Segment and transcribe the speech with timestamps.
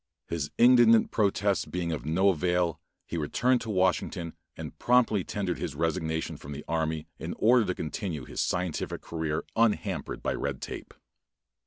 [0.29, 5.75] His indignant protests being of no avail, he returned to Washington and promptly tendered his
[5.75, 10.95] resignation from the army in order to continue his scientific career unhampered by red tape.